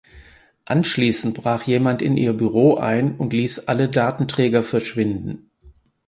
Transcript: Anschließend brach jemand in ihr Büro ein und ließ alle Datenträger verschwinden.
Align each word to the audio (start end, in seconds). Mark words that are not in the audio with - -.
Anschließend 0.65 1.37
brach 1.37 1.61
jemand 1.67 2.01
in 2.01 2.17
ihr 2.17 2.33
Büro 2.33 2.73
ein 2.77 3.17
und 3.17 3.33
ließ 3.33 3.67
alle 3.67 3.87
Datenträger 3.87 4.63
verschwinden. 4.63 5.51